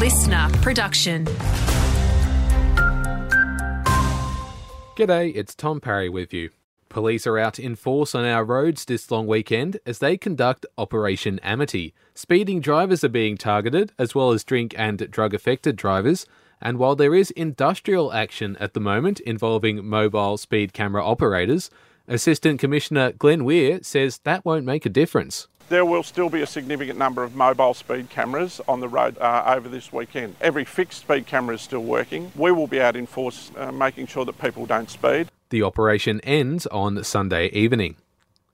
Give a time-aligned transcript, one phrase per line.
[0.00, 1.26] listener production.
[4.96, 6.48] G'day, it's Tom Parry with you.
[6.88, 11.38] Police are out in force on our roads this long weekend as they conduct Operation
[11.42, 11.92] Amity.
[12.14, 16.24] Speeding drivers are being targeted, as well as drink and drug affected drivers.
[16.62, 21.68] And while there is industrial action at the moment involving mobile speed camera operators,
[22.10, 25.46] Assistant Commissioner Glenn Weir says that won't make a difference.
[25.68, 29.44] There will still be a significant number of mobile speed cameras on the road uh,
[29.46, 30.34] over this weekend.
[30.40, 32.32] Every fixed speed camera is still working.
[32.34, 35.28] We will be out in force uh, making sure that people don't speed.
[35.50, 37.94] The operation ends on Sunday evening.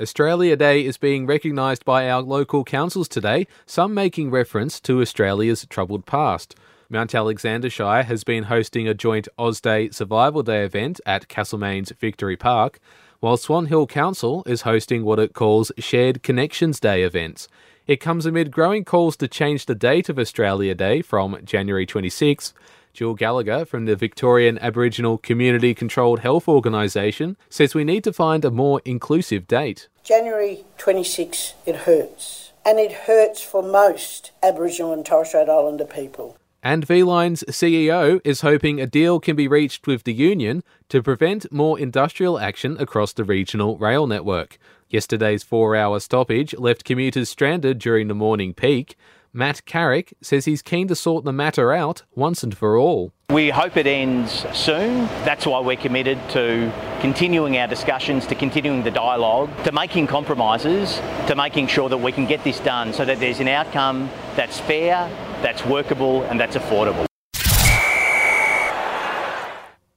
[0.00, 5.66] Australia Day is being recognised by our local councils today, some making reference to Australia's
[5.68, 6.56] troubled past.
[6.88, 11.92] Mount Alexander Shire has been hosting a joint Oz Day Survival Day event at Castlemaine's
[12.00, 12.80] Victory Park,
[13.22, 17.46] while Swan Hill Council is hosting what it calls Shared Connections Day events.
[17.86, 22.52] It comes amid growing calls to change the date of Australia Day from January 26
[22.92, 28.44] Jill Gallagher from the Victorian Aboriginal Community Controlled Health Organisation says we need to find
[28.44, 29.86] a more inclusive date.
[30.02, 32.50] January 26, it hurts.
[32.66, 36.36] And it hurts for most Aboriginal and Torres Strait Islander people.
[36.64, 41.52] And V/Line's CEO is hoping a deal can be reached with the union to prevent
[41.52, 44.58] more industrial action across the regional rail network.
[44.88, 48.94] Yesterday's four hour stoppage left commuters stranded during the morning peak.
[49.32, 53.12] Matt Carrick says he's keen to sort the matter out once and for all.
[53.30, 55.06] We hope it ends soon.
[55.24, 61.00] That's why we're committed to continuing our discussions, to continuing the dialogue, to making compromises,
[61.26, 64.60] to making sure that we can get this done so that there's an outcome that's
[64.60, 65.10] fair,
[65.42, 67.06] that's workable, and that's affordable.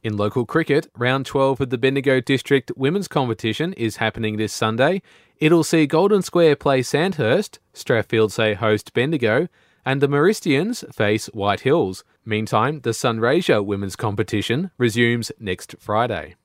[0.04, 5.02] In local cricket, round 12 of the Bendigo District Women's Competition is happening this Sunday.
[5.40, 9.48] It'll see Golden Square play Sandhurst, Strathfieldsaye host Bendigo,
[9.84, 12.04] and the Maristians face White Hills.
[12.24, 16.36] Meantime, the Sunraysia Women's Competition resumes next Friday.